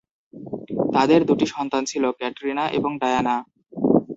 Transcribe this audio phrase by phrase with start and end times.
[0.93, 3.35] তাদের দুটি সন্তান ছিল, ক্যাটরিনা এবং ডায়ানা।